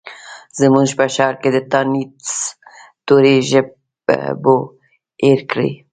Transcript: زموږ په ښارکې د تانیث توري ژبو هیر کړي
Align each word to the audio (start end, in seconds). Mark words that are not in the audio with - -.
زموږ 0.59 0.89
په 0.97 1.05
ښارکې 1.15 1.49
د 1.53 1.57
تانیث 1.71 2.31
توري 3.05 3.35
ژبو 3.49 4.57
هیر 5.23 5.39
کړي 5.51 5.71